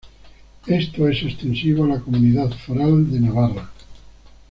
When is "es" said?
1.09-1.21